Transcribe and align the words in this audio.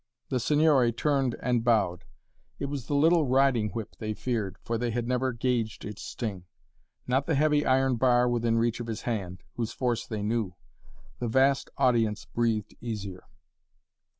The 0.29 0.39
Signore 0.39 0.91
turned 0.91 1.35
and 1.43 1.63
bowed. 1.63 2.05
It 2.57 2.65
was 2.65 2.87
the 2.87 2.95
little 2.95 3.27
riding 3.27 3.69
whip 3.69 3.95
they 3.99 4.15
feared, 4.15 4.57
for 4.63 4.79
they 4.79 4.89
had 4.89 5.07
never 5.07 5.31
gauged 5.31 5.85
its 5.85 6.01
sting. 6.01 6.45
Not 7.05 7.27
the 7.27 7.35
heavy 7.35 7.67
iron 7.67 7.97
bar 7.97 8.27
within 8.27 8.57
reach 8.57 8.79
of 8.79 8.87
his 8.87 9.03
hand, 9.03 9.43
whose 9.57 9.73
force 9.73 10.07
they 10.07 10.23
knew. 10.23 10.55
The 11.19 11.27
vast 11.27 11.69
audience 11.77 12.25
breathed 12.25 12.73
easier. 12.81 13.25